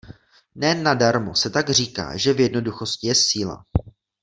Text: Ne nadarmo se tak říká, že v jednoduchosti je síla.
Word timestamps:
Ne 0.55 0.75
nadarmo 0.75 1.35
se 1.35 1.49
tak 1.49 1.69
říká, 1.69 2.17
že 2.17 2.33
v 2.33 2.39
jednoduchosti 2.39 3.07
je 3.07 3.15
síla. 3.15 3.65